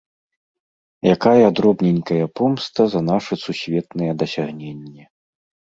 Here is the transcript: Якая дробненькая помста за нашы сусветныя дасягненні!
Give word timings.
Якая 1.15 1.47
дробненькая 1.59 2.25
помста 2.41 2.81
за 2.95 3.01
нашы 3.11 3.33
сусветныя 3.47 4.11
дасягненні! 4.25 5.03